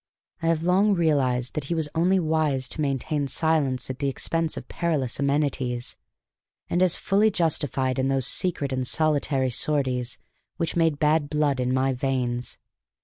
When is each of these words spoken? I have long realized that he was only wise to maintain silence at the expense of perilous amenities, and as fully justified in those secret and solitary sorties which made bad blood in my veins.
I 0.41 0.47
have 0.47 0.63
long 0.63 0.95
realized 0.95 1.53
that 1.53 1.65
he 1.65 1.75
was 1.75 1.87
only 1.93 2.19
wise 2.19 2.67
to 2.69 2.81
maintain 2.81 3.27
silence 3.27 3.87
at 3.87 3.99
the 3.99 4.07
expense 4.09 4.57
of 4.57 4.67
perilous 4.67 5.19
amenities, 5.19 5.95
and 6.71 6.81
as 6.81 6.95
fully 6.95 7.29
justified 7.29 7.99
in 7.99 8.07
those 8.07 8.25
secret 8.25 8.73
and 8.73 8.87
solitary 8.87 9.51
sorties 9.51 10.17
which 10.57 10.75
made 10.75 10.97
bad 10.97 11.29
blood 11.29 11.59
in 11.59 11.71
my 11.71 11.93
veins. 11.93 12.57